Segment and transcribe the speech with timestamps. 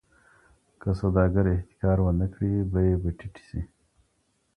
[0.81, 3.61] که سوداګر احتکار ونه کړي، بیې به ټیټې سي.